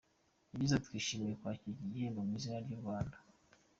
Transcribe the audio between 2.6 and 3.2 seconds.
ry’u Rwanda.